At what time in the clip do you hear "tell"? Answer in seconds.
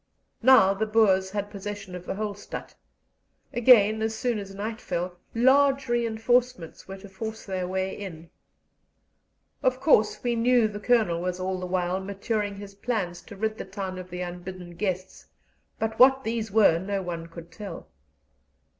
17.51-17.87